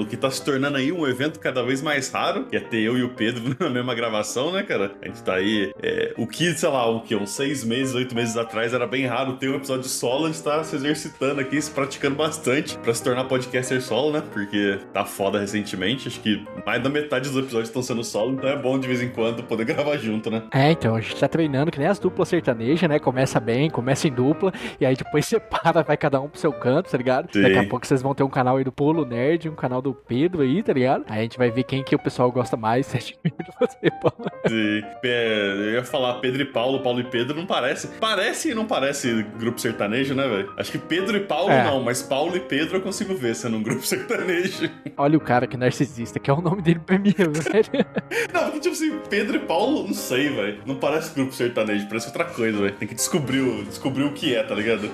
[0.00, 2.80] No que tá se tornando aí um evento cada vez mais raro, que é ter
[2.80, 4.92] eu e o Pedro na mesma gravação, né, cara?
[5.02, 5.70] A gente tá aí.
[5.82, 7.14] É, o que, sei lá, o que?
[7.14, 10.42] Uns seis meses, oito meses atrás era bem raro ter um episódio solo, a gente
[10.42, 14.22] tá se exercitando aqui, se praticando bastante pra se tornar podcaster solo, né?
[14.32, 16.08] Porque tá foda recentemente.
[16.08, 19.02] Acho que mais da metade dos episódios estão sendo solo, então é bom de vez
[19.02, 20.42] em quando poder gravar junto, né?
[20.52, 22.98] É, então, a gente tá treinando que nem as duplas sertanejas, né?
[22.98, 26.90] Começa bem, começa em dupla, e aí depois separa, vai cada um pro seu canto,
[26.90, 27.30] tá ligado?
[27.32, 27.42] Sim.
[27.42, 29.89] Daqui a pouco vocês vão ter um canal aí do Polo Nerd, um canal do
[29.90, 31.04] do Pedro aí, tá ligado?
[31.08, 34.30] Aí a gente vai ver quem que o pessoal gosta mais, Sete Pedro você, Paulo.
[34.46, 34.82] Sim.
[35.04, 37.88] É, eu ia falar Pedro e Paulo, Paulo e Pedro não parece.
[37.98, 40.52] Parece e não parece grupo sertanejo, né, velho?
[40.56, 41.64] Acho que Pedro e Paulo é.
[41.64, 44.70] não, mas Paulo e Pedro eu consigo ver sendo um grupo sertanejo.
[44.96, 47.86] Olha o cara que narcisista, que é o nome dele pra mim, velho.
[48.32, 50.62] não, porque tipo assim, Pedro e Paulo, não sei, velho.
[50.64, 52.74] Não parece grupo sertanejo, parece outra coisa, velho.
[52.76, 54.88] Tem que descobrir o, descobrir o que é, tá ligado?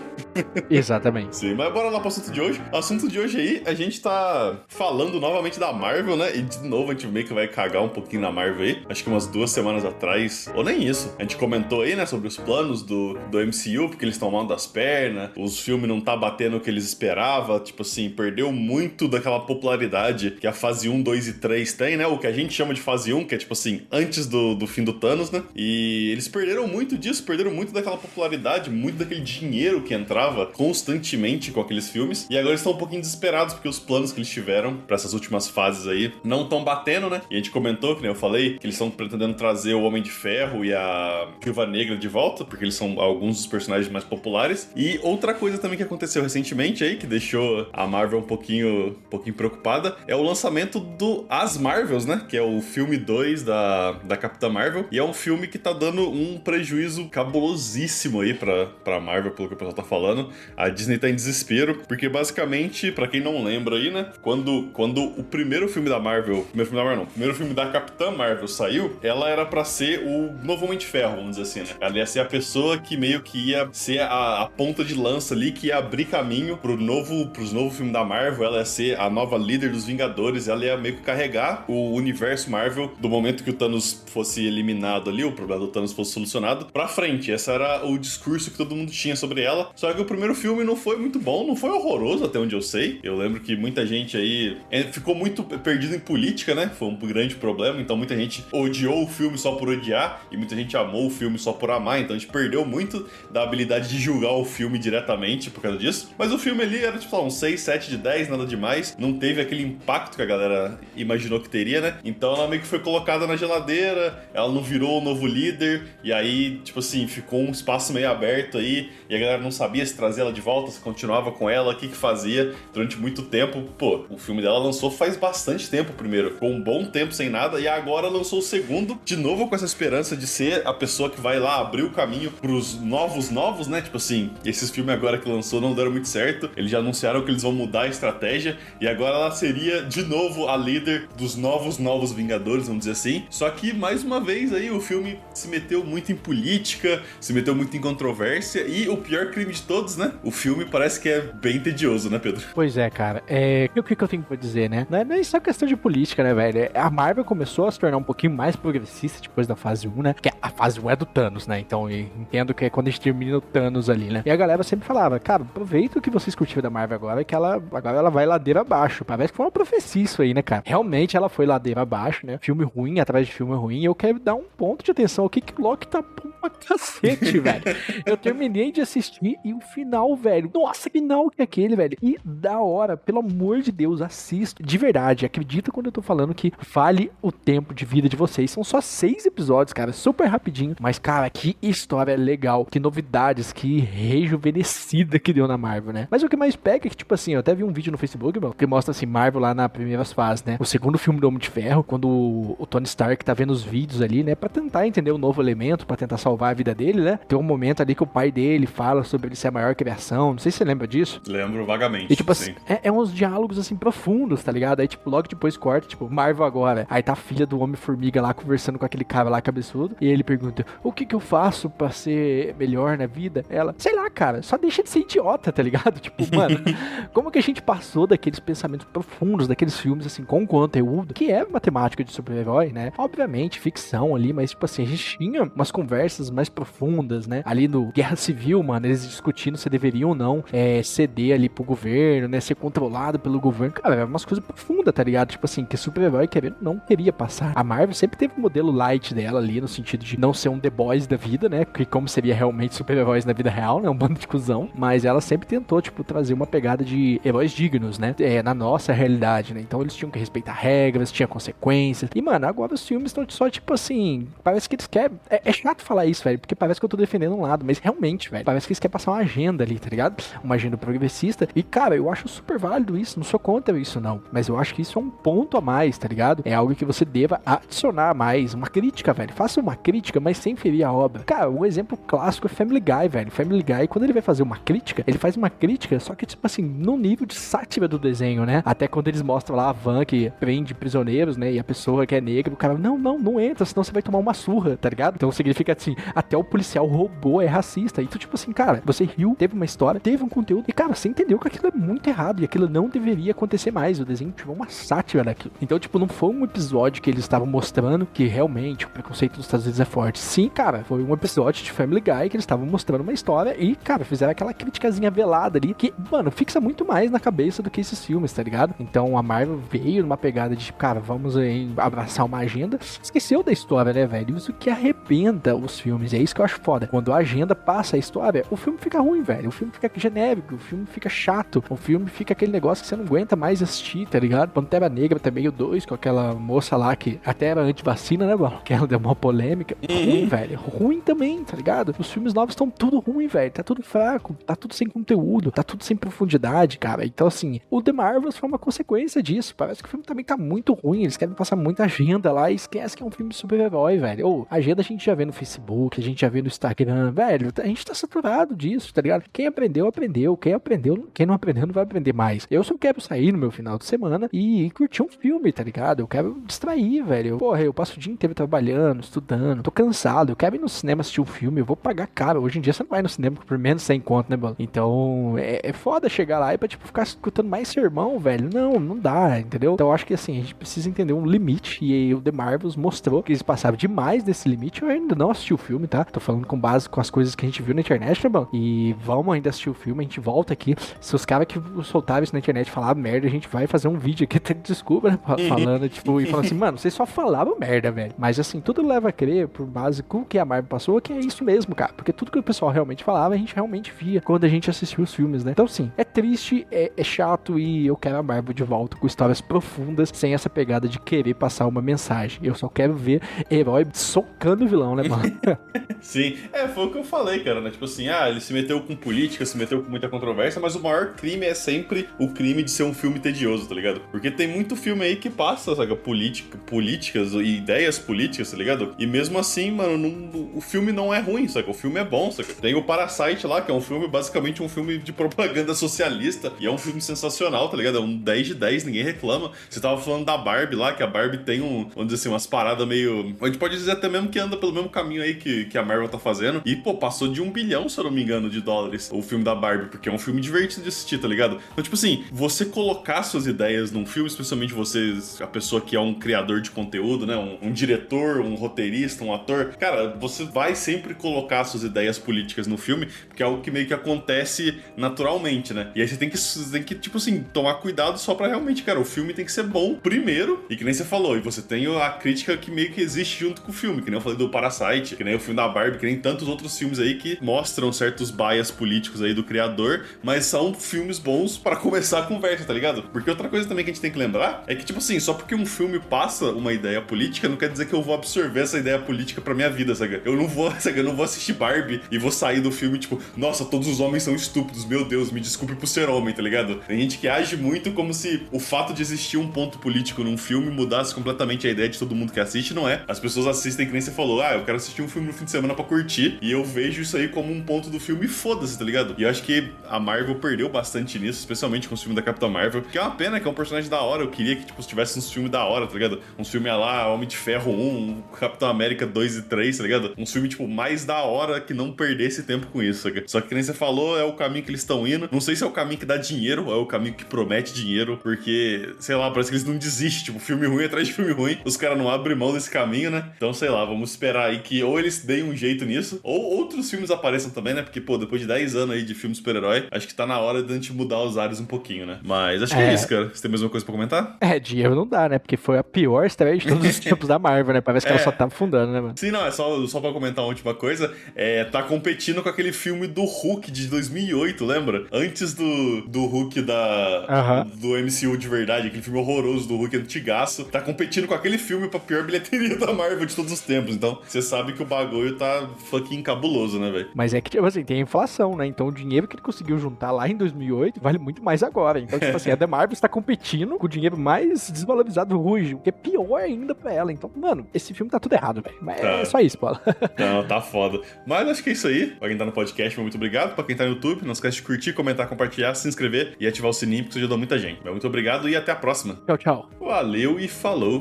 [0.70, 1.36] Exatamente.
[1.36, 2.62] Sim, mas bora lá pro assunto de hoje.
[2.72, 6.36] O assunto de hoje aí, a gente tá falando novamente da Marvel, né?
[6.36, 8.82] E de novo a gente meio que vai cagar um pouquinho na Marvel aí.
[8.88, 11.14] Acho que umas duas semanas atrás, ou nem isso.
[11.18, 14.46] A gente comentou aí, né, sobre os planos do, do MCU, porque eles estão mal
[14.46, 17.58] das pernas, os filmes não tá batendo o que eles esperavam.
[17.60, 22.06] Tipo assim, perdeu muito daquela popularidade que a fase 1, 2 e 3 tem, né?
[22.06, 24.66] O que a gente chama de fase 1, que é tipo assim, antes do, do
[24.66, 25.42] fim do Thanos, né?
[25.54, 31.50] E eles perderam muito disso, perderam muito daquela popularidade, muito daquele dinheiro que entrava constantemente
[31.50, 32.26] com aqueles filmes.
[32.30, 35.12] E agora eles estão um pouquinho desesperados porque os planos que eles tiveram para essas
[35.12, 37.22] últimas fases aí não estão batendo, né?
[37.30, 40.02] E a gente comentou, que nem eu falei, que eles estão pretendendo trazer o Homem
[40.02, 44.04] de Ferro e a Viúva Negra de volta, porque eles são alguns dos personagens mais
[44.04, 44.70] populares.
[44.76, 49.10] E outra coisa também que aconteceu recentemente aí, que deixou a Marvel um pouquinho, um
[49.10, 52.22] pouquinho preocupada, é o lançamento do As Marvels, né?
[52.28, 54.86] Que é o filme 2 da, da Capitã Marvel.
[54.90, 59.48] E é um filme que tá dando um prejuízo cabulosíssimo aí pra, pra Marvel, pelo
[59.48, 60.30] que o pessoal tá falando.
[60.56, 64.12] A Disney tá em desespero, porque basicamente, para quem não lembra aí, né?
[64.22, 67.66] Quando, quando o primeiro filme da Marvel, primeiro filme da Marvel não, primeiro filme da
[67.66, 71.60] Capitã Marvel saiu, ela era para ser o novo Homem de Ferro, vamos dizer assim,
[71.60, 71.76] né?
[71.80, 75.34] Ela ia ser a pessoa que meio que ia ser a, a ponta de lança
[75.34, 78.98] ali, que ia abrir caminho pro novo, pros novos filmes da Marvel, ela ia ser
[78.98, 83.44] a nova líder dos Vingadores, ela ia meio que carregar o universo Marvel do momento
[83.44, 87.30] que o Thanos fosse eliminado ali, o problema do Thanos fosse solucionado, pra frente.
[87.30, 89.70] Esse era o discurso que todo mundo tinha sobre ela.
[89.74, 92.62] Só que o primeiro filme não foi muito bom, não foi horroroso até onde eu
[92.62, 92.98] sei.
[93.02, 94.45] Eu lembro que muita gente aí
[94.92, 96.70] ficou muito perdido em política, né?
[96.78, 97.80] Foi um grande problema.
[97.80, 101.38] Então muita gente odiou o filme só por odiar e muita gente amou o filme
[101.38, 102.00] só por amar.
[102.00, 106.10] Então a gente perdeu muito da habilidade de julgar o filme diretamente por causa disso.
[106.18, 108.96] Mas o filme ali era tipo um 6, 7 de 10, nada demais.
[108.98, 111.98] Não teve aquele impacto que a galera imaginou que teria, né?
[112.04, 115.82] Então ela meio que foi colocada na geladeira, ela não virou o novo líder.
[116.02, 118.90] E aí, tipo assim, ficou um espaço meio aberto aí.
[119.08, 121.76] E a galera não sabia se trazer ela de volta, se continuava com ela, o
[121.76, 123.62] que que fazia durante muito tempo.
[123.78, 127.60] Pô, o filme dela lançou faz bastante tempo primeiro, com um bom tempo sem nada,
[127.60, 131.20] e agora lançou o segundo, de novo com essa esperança de ser a pessoa que
[131.20, 133.80] vai lá abrir o caminho pros novos novos, né?
[133.80, 137.30] Tipo assim, esses filmes agora que lançou não deram muito certo, eles já anunciaram que
[137.30, 141.78] eles vão mudar a estratégia, e agora ela seria de novo a líder dos novos
[141.78, 143.24] novos Vingadores, vamos dizer assim.
[143.30, 147.54] Só que mais uma vez aí o filme se meteu muito em política, se meteu
[147.54, 150.12] muito em controvérsia, e o pior crime de todos, né?
[150.22, 152.42] O filme parece que é bem tedioso, né, Pedro?
[152.54, 153.22] Pois é, cara.
[153.28, 153.68] É...
[153.76, 154.86] O que, que eu tenho pra dizer, né?
[154.90, 156.70] Não é nem só questão de política, né, velho?
[156.74, 160.14] A Marvel começou a se tornar um pouquinho mais progressista depois da fase 1, né?
[160.20, 161.58] Que a fase 1 é do Thanos, né?
[161.58, 164.22] Então entendo que é quando a gente termina o Thanos ali, né?
[164.26, 167.34] E a galera sempre falava, cara, aproveita o que vocês curtiram da Marvel agora, que
[167.34, 169.04] ela agora ela vai ladeira abaixo.
[169.04, 170.62] Parece que foi uma profecia isso aí, né, cara?
[170.66, 172.38] Realmente ela foi ladeira abaixo, né?
[172.40, 173.80] Filme ruim atrás de filme ruim.
[173.80, 177.38] E eu quero dar um ponto de atenção aqui que o Loki tá pra cacete,
[177.40, 177.62] velho.
[178.04, 180.50] Eu terminei de assistir e o final, velho.
[180.52, 181.96] Nossa, que final que é aquele, velho.
[182.02, 184.62] E da hora, pelo amor de Deus, assista.
[184.62, 188.50] De verdade, acredita quando eu tô falando que vale o tempo de vida de vocês.
[188.50, 190.74] São só seis episódios, cara, super rapidinho.
[190.80, 196.08] Mas, cara, que história legal, que novidades, que rejuvenescida que deu na Marvel, né?
[196.10, 197.98] Mas o que mais pega é que, tipo assim, eu até vi um vídeo no
[197.98, 200.56] Facebook, meu, que mostra assim, Marvel lá nas primeiras fases, né?
[200.58, 204.00] O segundo filme do Homem de Ferro, quando o Tony Stark tá vendo os vídeos
[204.00, 204.34] ali, né?
[204.34, 207.18] Pra tentar entender o novo elemento, para tentar salvar a vida dele, né?
[207.28, 210.32] Tem um momento ali que o pai dele fala sobre ele ser a maior criação.
[210.32, 211.20] Não sei se você lembra disso.
[211.26, 212.12] Lembro vagamente.
[212.12, 214.80] E, tipo assim, é, é uns diálogos assim profundos profundos, tá ligado?
[214.80, 216.86] Aí, tipo, logo depois corta, tipo, Marvel agora.
[216.88, 219.96] Aí tá a filha do Homem-Formiga lá conversando com aquele cara lá cabeçudo.
[220.00, 223.44] E ele pergunta: O que que eu faço pra ser melhor na vida?
[223.50, 225.96] Ela, sei lá, cara, só deixa de ser idiota, tá ligado?
[226.06, 226.60] Tipo, mano,
[227.12, 231.44] como que a gente passou daqueles pensamentos profundos, daqueles filmes, assim, com conteúdo, que é
[231.44, 232.92] matemática de super-herói, né?
[232.96, 237.42] Obviamente, ficção ali, mas, tipo assim, a gente tinha umas conversas mais profundas, né?
[237.44, 241.64] Ali no Guerra Civil, mano, eles discutindo se deveriam ou não é, ceder ali pro
[241.64, 242.38] governo, né?
[242.38, 243.74] Ser controlado pelo governo.
[243.74, 245.30] Cara, é umas coisas profundas, tá ligado?
[245.30, 247.52] Tipo assim, que super-herói querendo não queria passar.
[247.54, 250.58] A Marvel sempre teve um modelo light dela ali, no sentido de não ser um
[250.58, 251.64] The Boys da vida, né?
[251.64, 253.88] Que como seria realmente super-heróis na vida real, né?
[253.88, 254.68] Um bando de cuzão.
[254.74, 258.14] Mas ela sempre tentou, tipo, trazer uma pegada de heróis dignos, né?
[258.18, 259.60] É, na nossa realidade, né?
[259.60, 262.10] Então eles tinham que respeitar regras, tinha consequências.
[262.14, 265.18] E, mano, agora os filmes estão só, tipo assim, parece que eles querem.
[265.28, 267.78] É, é, chato falar isso, velho, porque parece que eu tô defendendo um lado, mas
[267.78, 270.22] realmente, velho, parece que eles querem passar uma agenda ali, tá ligado?
[270.42, 271.48] Uma agenda progressista.
[271.54, 274.20] E, cara, eu acho super válido isso, não sou contra isso, não.
[274.32, 276.42] Mas eu acho que isso é um ponto a mais, tá ligado?
[276.44, 278.54] É algo que você deva adicionar mais.
[278.54, 279.32] Uma crítica, velho.
[279.32, 281.22] Faça uma crítica, mas sem ferir a obra.
[281.24, 283.30] Cara, um exemplo clássico é Family Guy, velho.
[283.30, 286.46] Family Guy, quando ele vai fazer uma crítica, ele faz uma crítica, só que, tipo
[286.46, 288.62] assim, no nível de sátira do desenho, né?
[288.64, 291.52] Até quando eles mostram lá a van que prende prisioneiros, né?
[291.52, 294.02] E a pessoa que é negra, o cara, não, não, não entra, senão você vai
[294.02, 295.14] tomar uma surra, tá ligado?
[295.16, 298.02] Então significa assim, até o policial roubou, é racista.
[298.02, 300.94] E tu, tipo assim, cara, você riu, teve uma história, teve um conteúdo, e cara,
[300.94, 304.00] você entendeu que aquilo é muito errado e aquilo não deveria acontecer mais.
[304.00, 305.54] O desenho tive uma sátira daquilo.
[305.60, 309.46] Então, tipo, não foi um episódio que eles estavam mostrando que realmente o preconceito dos
[309.46, 310.18] Estados Unidos é forte.
[310.18, 313.74] Sim, cara, foi um episódio de Family Guy que eles estavam mostrando uma história e,
[313.76, 317.80] cara, fizeram aquela criticazinha velada ali que, mano, fixa muito mais na cabeça do que
[317.80, 318.74] esses filmes, tá ligado?
[318.78, 322.78] Então a Marvel veio numa pegada de, cara, vamos aí abraçar uma agenda.
[323.02, 324.36] Esqueceu da história, né, velho?
[324.36, 326.12] Isso que arrebenta os filmes.
[326.12, 326.86] É isso que eu acho foda.
[326.86, 329.48] Quando a agenda passa a história, o filme fica ruim, velho.
[329.48, 332.96] O filme fica genérico, o filme fica chato, o filme fica aquele negócio que você
[332.96, 334.50] não aguenta mais assistir, tá ligado?
[334.50, 338.60] Pantera Negra também, o 2, com aquela moça lá que até era anti-vacina, né, mano?
[338.64, 339.76] Que ela deu uma polêmica.
[339.88, 340.04] Uhum.
[340.04, 340.58] Ruim, velho.
[340.58, 341.94] Ruim também, tá ligado?
[341.98, 343.50] Os filmes novos estão tudo ruim, velho.
[343.50, 347.04] Tá tudo fraco, tá tudo sem conteúdo, tá tudo sem profundidade, cara.
[347.04, 349.54] Então, assim, o The Marvels foi uma consequência disso.
[349.56, 351.02] Parece que o filme também tá muito ruim.
[351.02, 354.26] Eles querem passar muita agenda lá e esquece que é um filme de super-herói, velho.
[354.26, 357.52] Ou, agenda a gente já vê no Facebook, a gente já vê no Instagram, velho.
[357.62, 359.24] A gente tá saturado disso, tá ligado?
[359.32, 360.36] Quem aprendeu, aprendeu.
[360.36, 362.46] Quem aprendeu, quem não aprendeu, não vai aprender mais.
[362.50, 366.00] Eu só quero sair no meu final de semana e curtir um filme, tá ligado?
[366.00, 367.38] Eu quero distrair, velho.
[367.38, 370.32] Porra, eu passo o dia inteiro trabalhando, estudando, tô cansado.
[370.32, 372.42] Eu quero ir no cinema assistir um filme, eu vou pagar caro.
[372.42, 374.56] Hoje em dia você não vai no cinema por menos sem conto, né, mano?
[374.58, 378.48] Então, é, é foda chegar lá e pra, tipo, ficar escutando mais sermão, velho.
[378.52, 379.74] Não, não dá, entendeu?
[379.74, 381.84] Então, eu acho que, assim, a gente precisa entender um limite.
[381.84, 384.82] E o The Marvels mostrou que eles passaram demais desse limite.
[384.82, 386.04] Eu ainda não assisti o filme, tá?
[386.04, 388.48] Tô falando com base com as coisas que a gente viu na internet, né, mano?
[388.52, 390.74] E vamos ainda assistir o filme, a gente volta aqui.
[391.00, 393.98] Se os caras que soltaram isso na internet falaram merda, a gente vai fazer um
[393.98, 395.18] vídeo aqui, até desculpa, né?
[395.48, 398.14] Falando, tipo, e falando assim, mano, vocês só falavam merda, velho.
[398.18, 401.12] Mas assim, tudo leva a crer, por base com o que a Marvel passou, que
[401.12, 401.92] é isso mesmo, cara.
[401.92, 405.04] Porque tudo que o pessoal realmente falava, a gente realmente via quando a gente assistiu
[405.04, 405.52] os filmes, né?
[405.52, 409.06] Então, sim, é triste, é, é chato e eu quero a Marvel de volta com
[409.06, 412.40] histórias profundas, sem essa pegada de querer passar uma mensagem.
[412.42, 415.38] Eu só quero ver herói socando o vilão, né, mano?
[416.00, 417.70] Sim, é, foi o que eu falei, cara, né?
[417.70, 420.80] Tipo assim, ah, ele se meteu com política, se meteu com muita controvérsia, mas o
[420.80, 424.00] maior crime é sempre o crime de ser um filme tedioso, tá ligado?
[424.12, 428.94] Porque tem muito filme aí que passa, sabe, política, políticas e ideias políticas, tá ligado?
[428.98, 431.68] E mesmo assim, mano, não, o filme não é ruim, sabe?
[431.68, 432.54] O filme é bom, sabe?
[432.54, 436.66] Tem o Parasite lá, que é um filme, basicamente um filme de propaganda socialista, e
[436.66, 437.98] é um filme sensacional, tá ligado?
[437.98, 439.50] É um 10 de 10, ninguém reclama.
[439.68, 442.46] Você tava falando da Barbie lá, que a Barbie tem um, vamos dizer assim, umas
[442.46, 443.34] paradas meio.
[443.40, 445.84] A gente pode dizer até mesmo que anda pelo mesmo caminho aí que, que a
[445.84, 446.62] Marvel tá fazendo.
[446.64, 449.42] E, pô, passou de um bilhão, se eu não me engano, de dólares o filme
[449.42, 451.60] da Barbie, porque é um filme divertido de assistir, tá ligado?
[451.72, 456.00] Então, tipo assim, você colocar suas ideias num filme, especialmente você, a pessoa que é
[456.00, 457.36] um criador de conteúdo, né?
[457.36, 462.66] Um, um diretor, um roteirista, um ator, cara, você vai sempre colocar suas ideias políticas
[462.66, 465.90] no filme, porque é algo que meio que acontece naturalmente, né?
[465.94, 468.82] E aí você tem que, você tem que tipo assim, tomar cuidado só pra realmente,
[468.82, 471.62] cara, o filme tem que ser bom primeiro, e que nem você falou, e você
[471.62, 474.38] tem a crítica que meio que existe junto com o filme, que nem eu falei
[474.38, 477.38] do Parasite, que nem o filme da Barbie, que nem tantos outros filmes aí que
[477.40, 482.64] mostram certos bias políticos aí do criador, mas são filmes bons para começar a conversa,
[482.64, 483.05] tá ligado?
[483.12, 485.34] Porque outra coisa também que a gente tem que lembrar é que, tipo assim, só
[485.34, 488.78] porque um filme passa uma ideia política, não quer dizer que eu vou absorver essa
[488.78, 490.20] ideia política pra minha vida, sabe?
[490.24, 490.98] Eu não vou, sabe?
[490.98, 494.22] Eu não vou assistir Barbie e vou sair do filme, tipo, nossa, todos os homens
[494.22, 496.76] são estúpidos, meu Deus, me desculpe por ser homem, tá ligado?
[496.86, 500.36] Tem gente que age muito como se o fato de existir um ponto político num
[500.36, 503.02] filme mudasse completamente a ideia de todo mundo que assiste, não é?
[503.08, 505.44] As pessoas assistem que nem você falou, ah, eu quero assistir um filme no fim
[505.44, 508.78] de semana pra curtir, e eu vejo isso aí como um ponto do filme foda-se,
[508.78, 509.14] tá ligado?
[509.18, 512.48] E eu acho que a Marvel perdeu bastante nisso, especialmente com o filme da Capitã
[512.48, 512.82] Marvel.
[512.96, 514.22] Que é uma pena que é um personagem da hora.
[514.22, 516.18] Eu queria que, tipo, tivesse uns filmes da hora, tá ligado?
[516.38, 520.14] Um filme lá, Homem de Ferro 1, um Capitão América 2 e 3, tá ligado?
[520.16, 523.22] Um filme, tipo, mais da hora que não perdesse tempo com isso, saca?
[523.26, 525.28] Só que, nem você falou, é o caminho que eles estão indo.
[525.30, 527.74] Não sei se é o caminho que dá dinheiro ou é o caminho que promete
[527.74, 530.24] dinheiro, porque, sei lá, parece que eles não desistem.
[530.24, 531.58] Tipo, filme ruim atrás de filme ruim.
[531.66, 533.30] Os caras não abrem mão desse caminho, né?
[533.36, 536.88] Então, sei lá, vamos esperar aí que ou eles deem um jeito nisso, ou outros
[536.88, 537.82] filmes apareçam também, né?
[537.82, 540.62] Porque, pô, depois de 10 anos aí de filme super-herói, acho que tá na hora
[540.62, 542.20] de a gente mudar os ares um pouquinho, né?
[542.24, 543.30] Mas acho que é, é isso, cara.
[543.32, 544.36] Você tem mais uma coisa pra comentar?
[544.40, 545.38] É, dinheiro não dá, né?
[545.38, 547.80] Porque foi a pior estreia de todos os tempos da Marvel, né?
[547.80, 548.16] Parece que é.
[548.16, 549.14] ela só tá afundando, né, mano?
[549.16, 551.12] Sim, não, é só, só pra comentar uma última coisa.
[551.34, 555.06] É, tá competindo com aquele filme do Hulk de 2008, lembra?
[555.12, 557.64] Antes do, do Hulk da, uh -huh.
[557.76, 560.64] do MCU de verdade, aquele filme horroroso do Hulk antigaço.
[560.64, 563.94] Tá competindo com aquele filme pra pior bilheteria da Marvel de todos os tempos.
[563.94, 567.08] Então, você sabe que o bagulho tá fucking cabuloso, né, velho?
[567.14, 568.66] Mas é que, tipo assim, tem a inflação, né?
[568.66, 572.00] Então o dinheiro que ele conseguiu juntar lá em 2008 vale muito mais agora.
[572.00, 575.88] Então, tipo assim, a Marvel está competindo com o dinheiro mais desvalorizado hoje, o que
[575.88, 577.12] é pior ainda pra ela.
[577.12, 578.76] Então, mano, esse filme tá tudo errado, velho.
[578.82, 579.08] Mas tá.
[579.08, 579.80] é só isso, Paulo.
[580.18, 581.00] Não, tá foda.
[581.26, 582.08] Mas acho que é isso aí.
[582.08, 583.54] Pra quem tá no podcast, muito obrigado.
[583.54, 586.70] Pra quem tá no YouTube, não esquece de curtir, comentar, compartilhar, se inscrever e ativar
[586.70, 587.82] o sininho, porque isso ajuda muita gente.
[587.84, 589.18] Muito obrigado e até a próxima.
[589.26, 589.70] Tchau, tchau.
[589.80, 591.00] Valeu e falou.